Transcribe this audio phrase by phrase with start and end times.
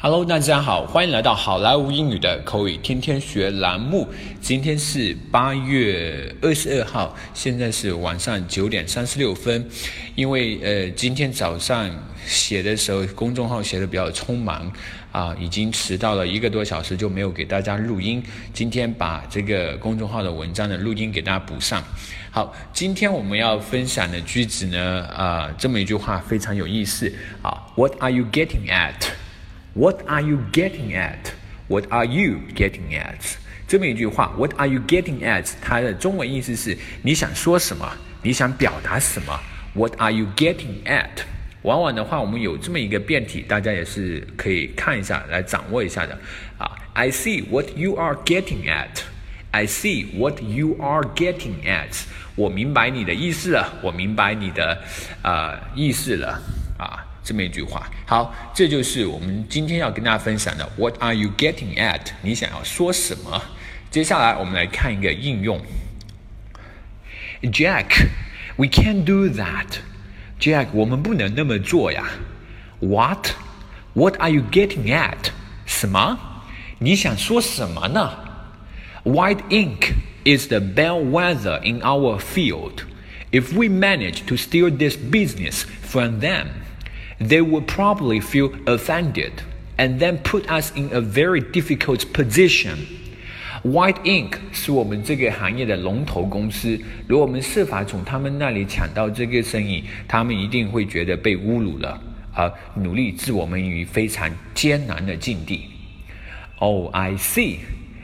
[0.00, 4.06] Hello，大家好，欢迎来到好莱坞英语的口语天天学栏目。
[4.40, 9.68] 今天是八月二十二号，现在是晚上九点三十六分。
[10.14, 11.90] 因为呃，今天早上
[12.24, 14.72] 写的时候，公众号写的比较匆忙
[15.10, 18.22] 啊，已经迟到了一个多小时，就没有给大家录音。
[18.54, 21.82] 今天把这个公众号的文章的录音给大家补上。
[22.30, 27.12] 好，今天我们要分享的句子呢，啊，这么一句话非常有意思
[27.42, 27.66] 啊。
[27.74, 28.94] What are you getting at？
[29.78, 31.30] What are you getting at?
[31.68, 33.36] What are you getting at?
[33.68, 35.52] 这么一句话，What are you getting at？
[35.62, 37.88] 它的中文意思是你想说什么，
[38.20, 39.38] 你想表达什么。
[39.74, 41.22] What are you getting at？
[41.62, 46.18] 往往的话，我们有这么一个变体，大家也是可以看一下，来掌握一下的。
[46.58, 49.02] 啊，I see what you are getting at.
[49.52, 52.02] I see what you are getting at.
[52.34, 54.82] 我明白你的意思了，我明白你的
[55.22, 56.42] 呃意思了
[56.78, 57.04] 啊。
[57.27, 60.69] 这么一句话，好，这就是我们今天要跟大家分享的。
[60.77, 62.01] What are you getting at？
[62.21, 63.41] 你想要说什么？
[63.89, 65.61] 接下来我们来看一个应用。
[67.43, 72.09] Jack，we can't do that。Jack，我们不能那么做呀。
[72.79, 75.31] What？What are you getting at？
[75.65, 76.19] 什么？
[76.79, 78.11] 你想说什么呢？
[79.05, 79.93] White ink
[80.25, 82.83] is the bellwether in our field.
[83.31, 86.47] If we manage to steal this business from them,
[87.19, 89.31] they would probably feel offended
[89.77, 92.77] and then put us in a very difficult position.
[93.63, 96.77] White Ink 是我们这个行业的龙头公司，
[97.07, 102.01] 如果我们设法从他们那里抢到这个生意，他们一定会觉得被侮辱了，
[102.33, 105.61] 而努力置我们于非常艰难的境地。
[106.59, 107.59] Oh, I see.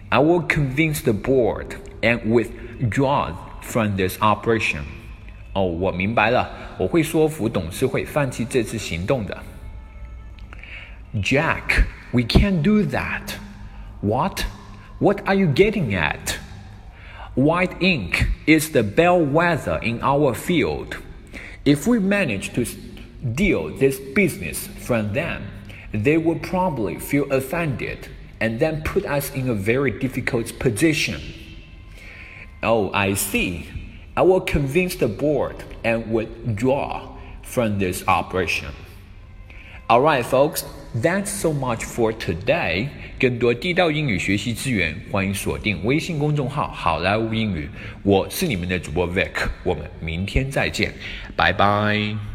[0.10, 4.84] I will convince the board and withdraw from this operation.
[5.54, 9.38] 哦，我明白了，我会说服董事会放弃这次行动的。
[11.16, 13.34] Jack, we can't do that.
[14.02, 14.44] What?
[15.00, 16.38] What are you getting at?
[17.36, 20.98] White ink is the bellwether in our field.
[21.64, 22.64] If we manage to
[23.24, 25.42] deal this business from them,
[25.92, 31.20] they will probably feel offended and then put us in a very difficult position.
[32.62, 33.66] Oh, I see.
[34.16, 38.72] I will convince the board and withdraw from this operation.
[39.88, 40.64] Alright, folks,
[40.94, 42.90] that's so much for today.
[43.20, 47.70] 更多地道英语学习资源，欢迎锁定微信公众号“好莱坞英语”。
[48.04, 50.94] 我是你们的主播 Vic，我们明天再见，
[51.36, 52.33] 拜拜。